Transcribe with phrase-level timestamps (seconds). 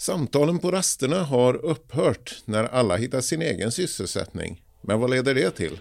[0.00, 4.62] Samtalen på rasterna har upphört när alla hittar sin egen sysselsättning.
[4.80, 5.78] Men vad leder det till?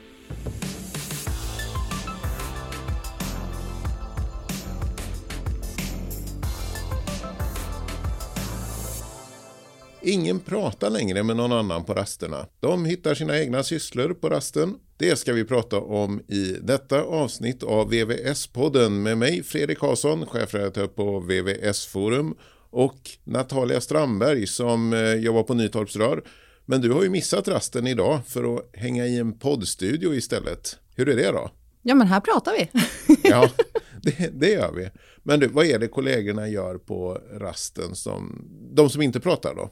[10.02, 12.46] Ingen pratar längre med någon annan på rasterna.
[12.60, 14.76] De hittar sina egna sysslor på rasten.
[14.98, 20.88] Det ska vi prata om i detta avsnitt av VVS-podden med mig Fredrik Karlsson, chefredaktör
[20.88, 22.36] på VVS Forum
[22.70, 26.24] och Natalia Strandberg som eh, jobbar på Nytorpsrör.
[26.66, 30.80] Men du har ju missat rasten idag för att hänga i en poddstudio istället.
[30.96, 31.52] Hur är det då?
[31.82, 32.70] Ja, men här pratar vi.
[33.30, 33.50] ja,
[34.02, 34.90] det, det, gör vi.
[35.24, 39.72] Men du, vad är det kollegorna gör på rasten, som, de som inte pratar då?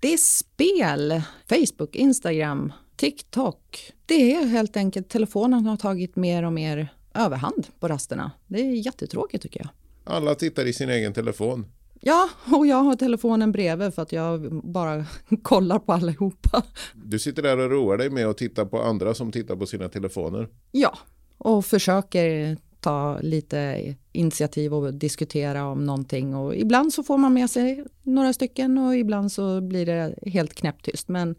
[0.00, 3.92] Det är spel, Facebook, Instagram, TikTok.
[4.06, 8.30] Det är helt enkelt telefonen har tagit mer och mer överhand på rasterna.
[8.46, 9.68] Det är jättetråkigt tycker jag.
[10.04, 11.66] Alla tittar i sin egen telefon.
[12.04, 15.04] Ja, och jag har telefonen bredvid för att jag bara
[15.42, 16.62] kollar på allihopa.
[16.94, 19.88] Du sitter där och roar dig med att titta på andra som tittar på sina
[19.88, 20.48] telefoner.
[20.70, 20.98] Ja,
[21.38, 27.50] och försöker ta lite initiativ och diskutera om någonting och ibland så får man med
[27.50, 31.08] sig några stycken och ibland så blir det helt knäpptyst.
[31.08, 31.34] Men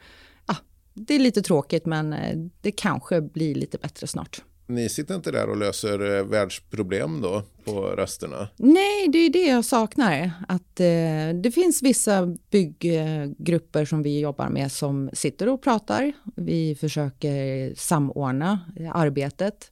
[0.47, 0.55] ja,
[0.93, 4.41] det är lite tråkigt men eh, det kanske blir lite bättre snart.
[4.67, 8.47] Ni sitter inte där och löser eh, världsproblem då på rasterna?
[8.57, 10.31] Nej, det är det jag saknar.
[10.47, 16.13] Att eh, det finns vissa bygggrupper som vi jobbar med som sitter och pratar.
[16.35, 19.71] Vi försöker samordna eh, arbetet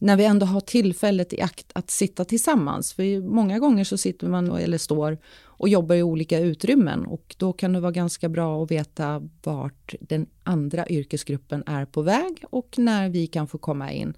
[0.00, 2.92] när vi ändå har tillfället i akt att sitta tillsammans.
[2.92, 7.52] För många gånger så sitter man eller står och jobbar i olika utrymmen och då
[7.52, 12.74] kan det vara ganska bra att veta vart den andra yrkesgruppen är på väg och
[12.78, 14.14] när vi kan få komma in.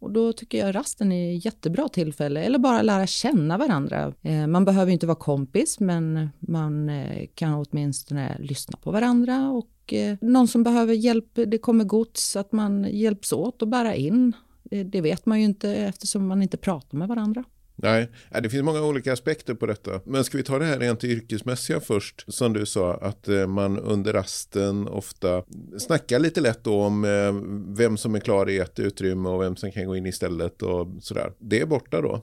[0.00, 4.12] Och då tycker jag rasten är jättebra tillfälle, eller bara lära känna varandra.
[4.22, 9.92] Eh, man behöver inte vara kompis, men man eh, kan åtminstone lyssna på varandra och
[9.92, 14.32] eh, någon som behöver hjälp, det kommer gods, att man hjälps åt och bära in
[14.70, 17.44] det vet man ju inte eftersom man inte pratar med varandra.
[17.82, 18.08] Nej,
[18.42, 20.00] det finns många olika aspekter på detta.
[20.04, 22.24] Men ska vi ta det här rent yrkesmässiga först?
[22.28, 25.42] Som du sa, att eh, man under rasten ofta
[25.78, 27.32] snackar lite lätt om eh,
[27.76, 30.88] vem som är klar i ett utrymme och vem som kan gå in istället och
[31.00, 31.32] sådär.
[31.38, 32.22] Det är borta då?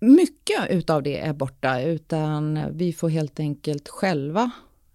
[0.00, 4.50] Mycket utav det är borta, utan vi får helt enkelt själva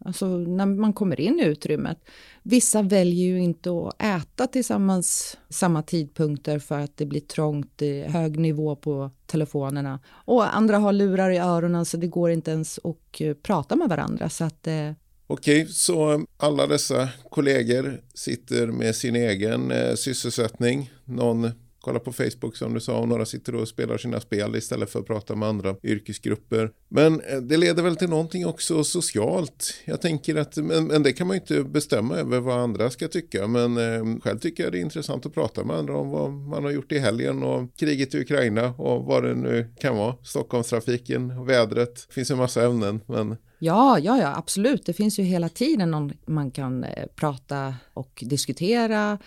[0.05, 1.97] Alltså när man kommer in i utrymmet.
[2.43, 8.01] Vissa väljer ju inte att äta tillsammans samma tidpunkter för att det blir trångt, i
[8.01, 9.99] hög nivå på telefonerna.
[10.09, 13.89] Och andra har lurar i öronen så det går inte ens att eh, prata med
[13.89, 14.29] varandra.
[14.29, 14.91] Så att, eh...
[15.27, 20.91] Okej, så alla dessa kollegor sitter med sin egen eh, sysselsättning.
[21.05, 24.89] Någon kolla på Facebook som du sa och några sitter och spelar sina spel istället
[24.89, 26.71] för att prata med andra yrkesgrupper.
[26.89, 29.73] Men eh, det leder väl till någonting också socialt.
[29.85, 33.07] Jag tänker att, men, men det kan man ju inte bestämma över vad andra ska
[33.07, 33.47] tycka.
[33.47, 36.63] Men eh, själv tycker jag det är intressant att prata med andra om vad man
[36.63, 40.15] har gjort i helgen och kriget i Ukraina och vad det nu kan vara.
[40.23, 43.01] Stockholmstrafiken, vädret, det finns en massa ämnen.
[43.05, 44.85] Men Ja, ja, ja, absolut.
[44.85, 49.17] Det finns ju hela tiden någon man kan eh, prata och diskutera.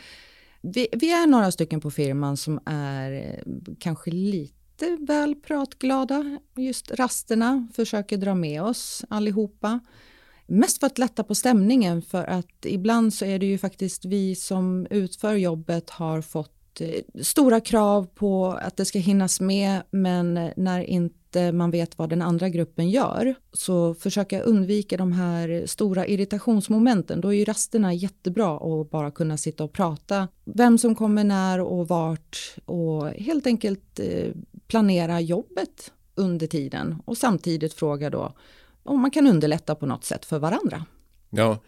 [0.62, 6.38] Vi, vi, är några stycken på firman som är eh, kanske lite väl pratglada.
[6.56, 9.80] Just rasterna försöker dra med oss allihopa.
[10.46, 14.34] Mest för att lätta på stämningen för att ibland så är det ju faktiskt vi
[14.34, 20.36] som utför jobbet har fått eh, stora krav på att det ska hinnas med men
[20.36, 24.96] eh, när inte inte eh, man vet vad den andra gruppen gör så försöka undvika
[24.96, 27.20] de här stora irritationsmomenten.
[27.20, 31.60] Då är ju rasterna jättebra att bara kunna sitta och prata vem som kommer när
[31.60, 34.30] och vart och helt enkelt eh,
[34.66, 38.34] planera jobbet under tiden och samtidigt fråga då
[38.84, 40.84] om man kan underlätta på något sätt för varandra.
[41.30, 41.58] Ja,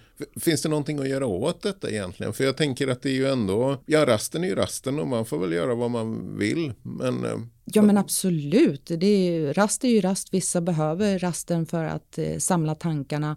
[0.40, 2.32] finns det någonting att göra åt detta egentligen?
[2.32, 5.24] För jag tänker att det är ju ändå, ja rasten är ju rasten och man
[5.24, 6.72] får väl göra vad man vill.
[6.82, 11.84] Men, eh, ja men absolut, det är, rast är ju rast, vissa behöver rasten för
[11.84, 13.36] att eh, samla tankarna.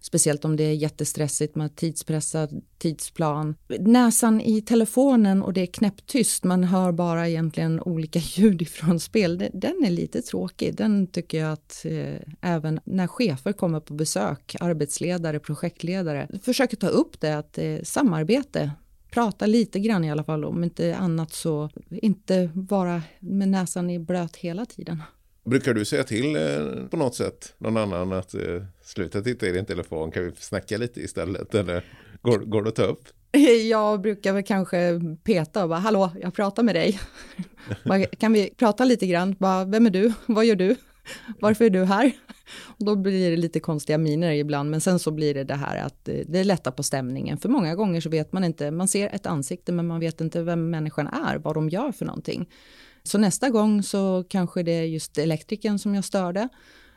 [0.00, 3.54] Speciellt om det är jättestressigt med tidspressad tidsplan.
[3.78, 9.48] Näsan i telefonen och det är knäpptyst, man hör bara egentligen olika ljud ifrån spel.
[9.52, 10.76] Den är lite tråkig.
[10.76, 16.88] Den tycker jag att eh, även när chefer kommer på besök, arbetsledare, projektledare, försöker ta
[16.88, 18.70] upp det att eh, samarbete
[19.10, 23.98] prata lite grann i alla fall, om inte annat så inte vara med näsan i
[23.98, 25.02] blöt hela tiden.
[25.44, 28.40] Brukar du säga till eh, på något sätt någon annan att eh,
[28.82, 31.54] sluta titta i din telefon, kan vi snacka lite istället?
[31.54, 31.84] Eller
[32.22, 33.04] går, går det att ta upp?
[33.68, 37.00] Jag brukar väl kanske peta och bara, hallå, jag pratar med dig.
[38.18, 39.36] kan vi prata lite grann?
[39.38, 40.12] Bara, Vem är du?
[40.26, 40.76] Vad gör du?
[41.40, 42.12] Varför är du här?
[42.56, 45.86] Och då blir det lite konstiga miner ibland, men sen så blir det det här
[45.86, 47.38] att eh, det lättar på stämningen.
[47.38, 50.42] För många gånger så vet man inte, man ser ett ansikte men man vet inte
[50.42, 52.48] vem människan är, vad de gör för någonting.
[53.02, 56.48] Så nästa gång så kanske det är just elektrikern som jag störde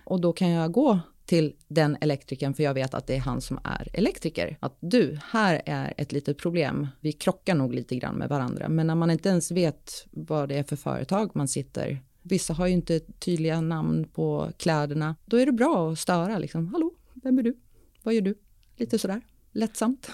[0.06, 3.42] och då kan jag gå till den elektrikern för jag vet att det är han
[3.42, 4.58] som är elektriker.
[4.60, 6.88] Att du, här är ett litet problem.
[7.00, 10.56] Vi krockar nog lite grann med varandra, men när man inte ens vet vad det
[10.56, 15.16] är för företag man sitter Vissa har ju inte tydliga namn på kläderna.
[15.26, 16.68] Då är det bra att störa liksom.
[16.68, 17.58] Hallå, vem är du?
[18.04, 18.36] Vad gör du?
[18.78, 19.22] Lite sådär
[19.52, 20.12] lättsamt.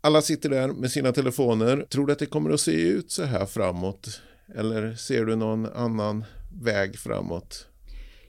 [0.00, 1.86] Alla sitter där med sina telefoner.
[1.90, 4.20] Tror du att det kommer att se ut så här framåt?
[4.54, 6.24] Eller ser du någon annan
[6.62, 7.66] väg framåt?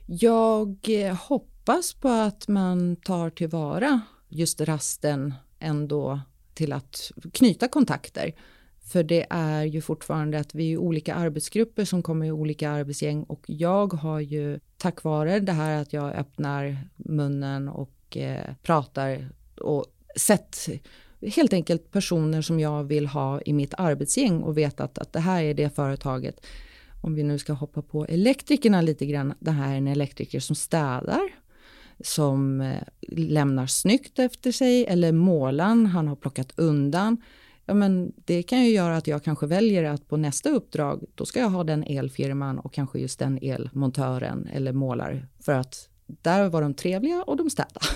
[0.06, 0.76] Jag
[1.20, 6.20] hoppas på att man tar tillvara just rasten ändå
[6.54, 8.34] till att knyta kontakter.
[8.84, 13.22] För det är ju fortfarande att vi är olika arbetsgrupper som kommer i olika arbetsgäng
[13.22, 19.28] och jag har ju tack vare det här att jag öppnar munnen och eh, pratar
[19.60, 19.84] och
[20.16, 20.68] sett
[21.36, 25.20] helt enkelt personer som jag vill ha i mitt arbetsgäng och vetat att, att det
[25.20, 26.46] här är det företaget.
[27.02, 29.34] Om vi nu ska hoppa på elektrikerna lite grann.
[29.38, 31.28] Det här är en elektriker som städar
[32.00, 37.16] som eh, lämnar snyggt efter sig eller målan han har plockat undan
[37.66, 41.26] ja, men det kan ju göra att jag kanske väljer att på nästa uppdrag, då
[41.26, 45.26] ska jag ha den elfirman och kanske just den elmontören eller målare.
[45.40, 47.80] För att där var de trevliga och de städade.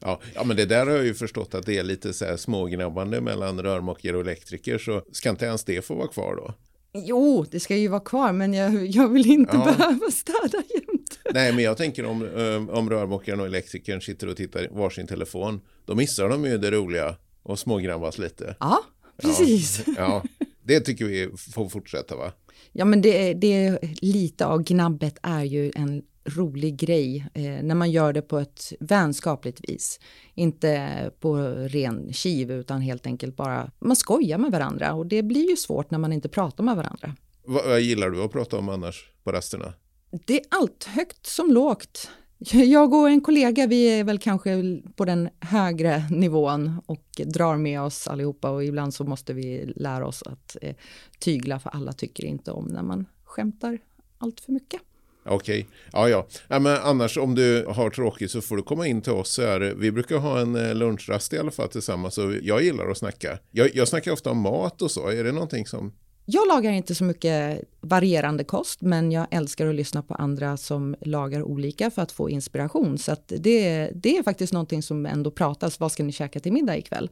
[0.00, 2.36] Ja, ja, men det där har jag ju förstått att det är lite så här
[2.36, 6.54] smågnabbande mellan rörmokare och elektriker, så ska inte ens det få vara kvar då?
[6.92, 9.64] Jo, det ska ju vara kvar, men jag, jag vill inte ja.
[9.64, 11.18] behöva städa jämt.
[11.34, 15.60] Nej, men jag tänker om, eh, om rörmokaren och elektrikern sitter och tittar varsin telefon,
[15.84, 17.16] då missar de ju det roliga
[17.48, 18.56] och smågrabbas lite.
[18.60, 18.78] Ja,
[19.22, 19.82] precis.
[19.86, 20.22] Ja, ja,
[20.62, 22.32] det tycker vi får fortsätta va?
[22.72, 27.90] Ja, men det, det lite av gnabbet är ju en rolig grej eh, när man
[27.90, 30.00] gör det på ett vänskapligt vis.
[30.34, 35.50] Inte på ren kiv utan helt enkelt bara man skojar med varandra och det blir
[35.50, 37.16] ju svårt när man inte pratar med varandra.
[37.44, 39.72] Vad gillar du att prata om annars på rasterna?
[40.10, 42.10] Det är allt högt som lågt.
[42.52, 47.80] Jag och en kollega, vi är väl kanske på den högre nivån och drar med
[47.80, 50.76] oss allihopa och ibland så måste vi lära oss att eh,
[51.18, 53.78] tygla för alla tycker inte om när man skämtar
[54.18, 54.80] allt för mycket.
[55.24, 55.64] Okej, okay.
[55.92, 56.58] ja, ja ja.
[56.58, 59.38] Men annars om du har tråkigt så får du komma in till oss.
[59.38, 59.60] Här.
[59.60, 63.38] Vi brukar ha en eh, lunchrast i alla fall tillsammans och jag gillar att snacka.
[63.50, 65.08] Jag, jag snackar ofta om mat och så.
[65.08, 65.92] Är det någonting som
[66.30, 70.96] jag lagar inte så mycket varierande kost, men jag älskar att lyssna på andra som
[71.00, 72.98] lagar olika för att få inspiration.
[72.98, 75.80] Så att det, det är faktiskt någonting som ändå pratas.
[75.80, 77.10] Vad ska ni käka till middag ikväll?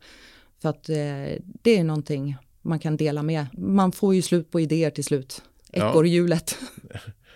[0.63, 0.97] För att eh,
[1.43, 3.47] det är någonting man kan dela med.
[3.59, 5.43] Man får ju slut på idéer till slut.
[5.73, 6.59] Ekorrhjulet.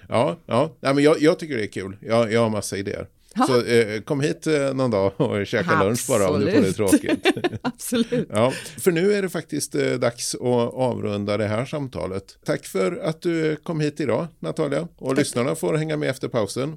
[0.08, 0.72] Ja, ja, ja.
[0.80, 1.96] ja men jag, jag, tycker det är kul.
[2.00, 3.06] Jag, jag har massa idéer.
[3.36, 3.46] Ha.
[3.46, 5.84] Så eh, kom hit eh, någon dag och käka Absolut.
[5.86, 7.26] lunch bara om du får det tråkigt.
[7.62, 8.28] Absolut.
[8.32, 12.38] ja, för nu är det faktiskt eh, dags att avrunda det här samtalet.
[12.44, 15.18] Tack för att du kom hit idag Natalia och Tack.
[15.18, 16.76] lyssnarna får hänga med efter pausen.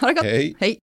[0.00, 0.24] Ha det gott.
[0.24, 0.56] Hej.
[0.58, 0.78] Hej.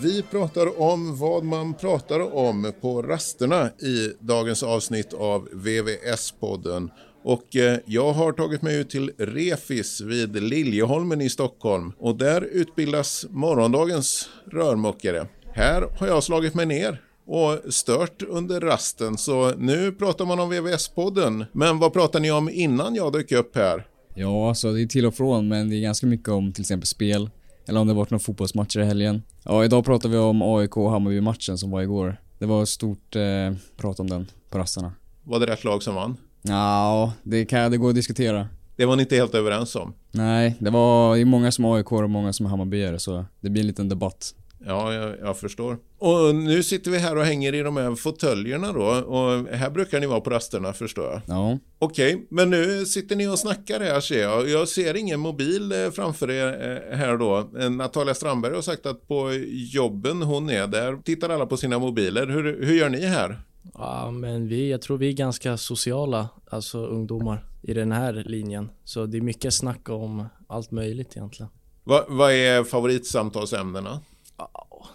[0.00, 6.90] Vi pratar om vad man pratar om på rasterna i dagens avsnitt av VVS-podden
[7.22, 12.42] och eh, jag har tagit mig ut till Refis vid Liljeholmen i Stockholm och där
[12.42, 15.26] utbildas morgondagens rörmokare.
[15.54, 20.52] Här har jag slagit mig ner och stört under rasten så nu pratar man om
[20.52, 21.44] VVS-podden.
[21.52, 23.86] Men vad pratar ni om innan jag dök upp här?
[24.14, 26.86] Ja, alltså det är till och från men det är ganska mycket om till exempel
[26.86, 27.30] spel
[27.68, 29.22] eller om det varit några fotbollsmatcher i helgen.
[29.42, 32.20] Ja, idag pratar vi om AIK och Hammarby-matchen som var igår.
[32.38, 34.92] Det var ett stort eh, prat om den på rasterna.
[35.24, 36.16] Var det rätt lag som vann?
[36.48, 38.48] Ja, det kan det gå att diskutera.
[38.76, 39.94] Det var ni inte helt överens om?
[40.10, 43.66] Nej, det var ju många som AIK och många som Hammarbyare så det blir en
[43.66, 44.34] liten debatt.
[44.66, 45.78] Ja, jag, jag, förstår.
[45.98, 48.84] Och nu sitter vi här och hänger i de här fåtöljerna då.
[48.84, 51.20] Och här brukar ni vara på rasterna förstår jag.
[51.26, 51.58] Ja.
[51.78, 54.48] Okej, okay, men nu sitter ni och snackar här ser jag.
[54.48, 56.46] Jag ser ingen mobil eh, framför er
[56.90, 57.50] eh, här då.
[57.60, 59.32] Eh, Natalia Strandberg har sagt att på
[59.72, 62.26] jobben hon är där tittar alla på sina mobiler.
[62.26, 63.40] Hur, hur gör ni här?
[63.74, 68.70] Ja, men vi, jag tror vi är ganska sociala, alltså ungdomar i den här linjen.
[68.84, 71.50] Så det är mycket snack om allt möjligt egentligen.
[71.84, 74.00] Va, vad är favoritsamtalsämnena?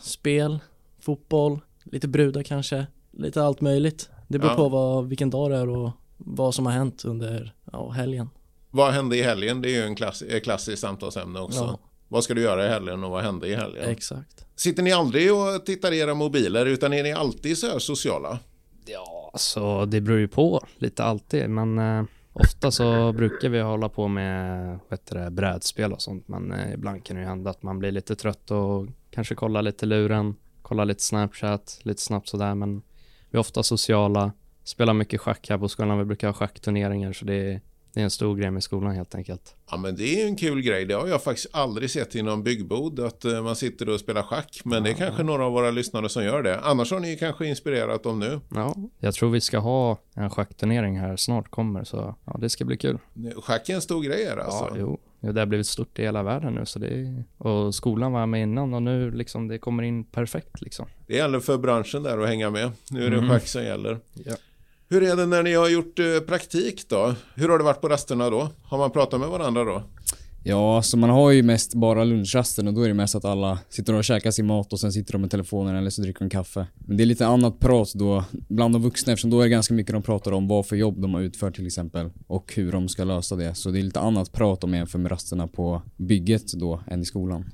[0.02, 0.60] Spel,
[1.00, 4.10] fotboll, lite brudar kanske, lite allt möjligt.
[4.28, 4.58] Det beror ja.
[4.58, 8.30] på vad, vilken dag det är och vad som har hänt under ja, helgen.
[8.72, 9.62] Vad hände i helgen?
[9.62, 11.60] Det är ju en klass, klassiskt samtalsämne också.
[11.60, 11.80] Ja.
[12.08, 13.90] Vad ska du göra i helgen och vad hände i helgen?
[13.90, 14.46] Exakt.
[14.56, 18.40] Sitter ni aldrig och tittar i era mobiler utan är ni alltid så här sociala?
[18.86, 22.04] Ja, alltså det beror ju på lite alltid, men eh,
[22.36, 27.16] Ofta så brukar vi hålla på med vet brädspel och sånt men eh, ibland kan
[27.16, 31.04] det ju hända att man blir lite trött och kanske kollar lite luren, kollar lite
[31.04, 32.82] Snapchat, lite snabbt sådär men
[33.30, 34.32] vi är ofta sociala,
[34.64, 37.62] spelar mycket schack här på skolan, vi brukar ha schackturneringar så det är,
[37.94, 39.56] det är en stor grej med skolan helt enkelt.
[39.72, 40.86] Ja men det är ju en kul grej.
[40.86, 44.24] Det har jag faktiskt aldrig sett i någon byggbod att eh, man sitter och spelar
[44.24, 44.62] schack.
[44.66, 46.60] Men det är kanske några av våra lyssnare som gör det.
[46.60, 48.40] Annars har ni kanske inspirerat dem nu.
[48.56, 52.66] Ja, jag tror vi ska ha en schackturnering här snart kommer så ja, det ska
[52.66, 52.98] bli kul.
[53.44, 54.64] Schack är en stor grej här alltså.
[54.64, 55.00] Ja, jo.
[55.26, 58.26] Jo, det har blivit stort i hela världen nu så det är, och skolan var
[58.26, 60.86] med innan och nu liksom det kommer in perfekt liksom.
[61.08, 62.72] Det gäller för branschen där att hänga med.
[62.92, 63.30] Nu är det Mm.
[63.30, 64.00] schack som gäller.
[64.26, 64.34] Ja.
[64.90, 67.16] Hur är det när ni har gjort eh, praktik då?
[67.36, 68.50] Hur har det varit på rasterna då?
[68.64, 69.84] Har man pratat med varandra då?
[70.46, 73.60] Ja, så man har ju mest bara lunchrasten och då är det mest att alla
[73.70, 76.30] sitter och käkar sin mat och sen sitter de med telefonen eller så dricker de
[76.30, 76.68] kaffe.
[76.88, 79.74] Men det är lite annat prat då bland de vuxna eftersom då är det ganska
[79.74, 82.90] mycket de pratar om vad för jobb de har utfört till exempel och hur de
[82.90, 83.56] ska lösa det.
[83.56, 87.06] Så det är lite annat prat om jämfört med rasterna på bygget då än i
[87.06, 87.46] skolan.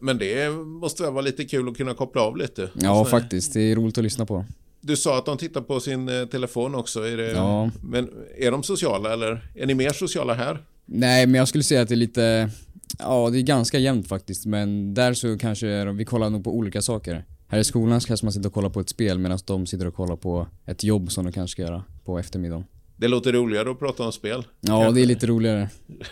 [0.00, 2.70] Men- det måste väl vara lite kul att kunna koppla av lite?
[2.80, 3.52] Ja, Så- faktiskt.
[3.54, 4.44] Det är roligt att lyssna på.
[4.88, 7.00] Du sa att de tittar på sin eh, telefon också.
[7.00, 7.30] Är det...
[7.30, 7.70] Ja.
[7.82, 10.62] Men är de sociala eller är ni mer sociala här?
[10.86, 12.50] Nej, men jag skulle säga att det är lite,
[12.98, 14.46] ja det är ganska jämnt faktiskt.
[14.46, 17.24] Men där så kanske vi kollar nog på olika saker.
[17.48, 19.94] Här i skolan kanske man sitter och kollar på ett spel medan de sitter och
[19.94, 22.64] kollar på ett jobb som de kanske ska göra på eftermiddagen.
[22.96, 24.46] Det låter roligare att prata om spel.
[24.60, 25.68] Ja, det är lite roligare.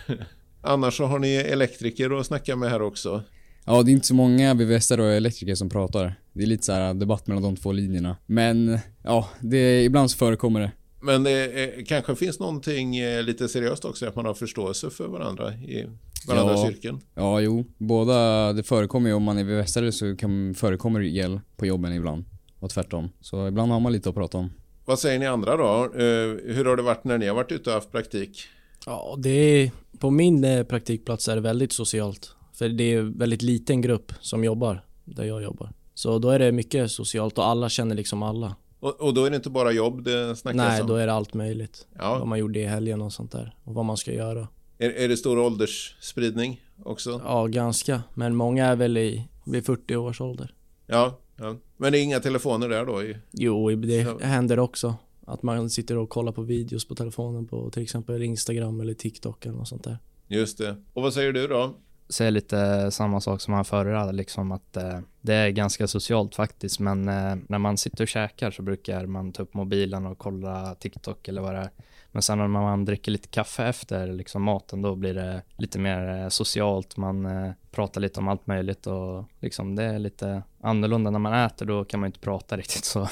[0.63, 3.23] Annars så har ni elektriker att snacka med här också.
[3.67, 6.15] Ja, det är inte så många VVSare och elektriker som pratar.
[6.33, 8.17] Det är lite så här debatt mellan de två linjerna.
[8.27, 10.73] Men, ja, det, ibland så förekommer det.
[11.01, 15.09] Men det eh, kanske finns någonting eh, lite seriöst också, att man har förståelse för
[15.09, 15.87] varandra i
[16.29, 16.71] varandras Ja.
[16.71, 17.01] yrken.
[17.15, 17.65] Ja, jo.
[17.79, 21.93] Båda, det förekommer ju om man är VVSare så kan, förekommer det el på jobben
[21.93, 22.25] ibland.
[22.61, 23.09] Och tvärtom.
[23.21, 24.51] Så ibland har man lite att prata om.
[24.85, 25.85] Vad säger ni andra då?
[25.95, 28.43] Eh, Hur har det varit när ni har varit ute och haft praktik?
[28.87, 32.36] Ja, det är, på min eh, praktikplats är det väldigt socialt.
[32.59, 35.73] För det är en väldigt liten grupp som jobbar där jag jobbar.
[35.95, 38.57] Så då är det mycket socialt och alla känner liksom alla.
[38.81, 40.89] Och, och då är det inte bara jobb det snackas Nej, om?
[40.89, 41.87] då är det allt möjligt.
[41.99, 42.25] Vad Ja.
[42.25, 43.55] man gjorde i helgen och sånt där.
[43.65, 44.49] Och vad man ska göra.
[44.79, 47.21] Är, är det stor åldersspridning också?
[47.25, 48.03] Ja, ganska.
[48.15, 50.55] Men många är väl i, vid 40 års ålder.
[50.87, 51.57] Ja, ja.
[51.77, 53.03] Men det är inga telefoner där då?
[53.03, 53.17] I...
[53.33, 54.19] Jo, det Ja.
[54.21, 54.95] händer också.
[55.27, 59.47] Att man sitter och kollar på videos på telefonen på till exempel Instagram eller TikTok
[59.47, 59.99] eller något sånt där.
[60.29, 60.77] Just det.
[60.93, 61.75] Och vad säger du då?
[62.09, 66.81] Säger lite samma sak som han förra liksom att eh, det är ganska socialt faktiskt,
[66.81, 70.75] men eh, när man sitter och käkar så brukar man ta upp mobilen och kolla
[70.75, 71.71] TikTok eller vad det är.
[72.17, 76.23] Men sen när man dricker lite kaffe efter liksom maten, då blir det lite mer
[76.23, 81.11] eh, socialt, man eh, pratar lite om allt möjligt och liksom det är lite annorlunda
[81.11, 83.09] när man äter, då kan man inte prata riktigt så.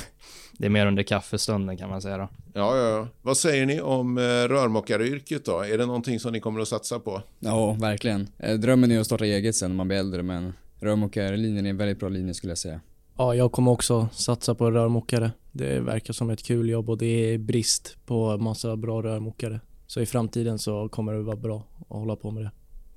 [0.53, 2.29] Det är mer under kaffestunden kan man säga då.
[2.55, 3.09] Ja, ja, ja.
[3.23, 5.61] Vad säger ni om eh, rörmokaryrket då?
[5.61, 7.23] Är det någonting som ni kommer att satsa på?
[7.39, 8.29] Ja, verkligen.
[8.59, 11.99] Drömmen är att starta eget sen när man blir äldre men rörmokarlinjen är en väldigt
[11.99, 12.81] bra linje skulle jag säga.
[13.17, 15.31] Ja, jag kommer också satsa på rörmokare.
[15.53, 19.61] Det verkar som ett kul jobb och det är brist på massa bra rörmokare.
[19.87, 22.51] Så i framtiden så kommer det vara bra att hålla på med det.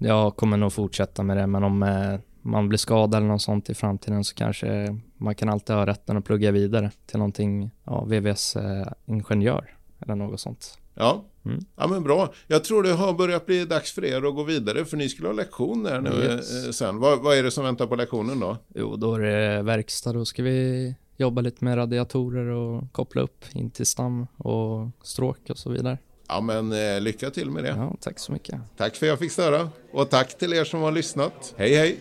[0.07, 3.69] Jag kommer nog fortsätta med det, men om eh, man blir skadad eller något sånt
[3.69, 8.03] i framtiden så kanske man kan alltid ha rätten att plugga vidare till någonting, ja,
[8.05, 10.79] VVS-ingenjör eller något sånt.
[10.93, 11.23] Ja.
[11.47, 11.65] Mm.
[11.75, 12.33] ja, men bra.
[12.47, 15.27] Jag tror det har börjat bli dags för er att gå vidare för ni skulle
[15.27, 16.65] ha lektion där nu Yes.
[16.65, 16.97] eh, sen.
[16.99, 18.57] Vad, vad är det som väntar på lektionen då?
[18.75, 23.45] Jo, då är det verkstad, då ska vi jobba lite med radiatorer och koppla upp
[23.53, 25.97] in till stam och stråk och så vidare.
[26.29, 27.69] Ja, men eh, lycka till med det.
[27.69, 28.55] Ja, tack så mycket.
[28.77, 31.53] Tack för att jag fick störa och tack till er som har lyssnat.
[31.57, 31.99] Hej, hej!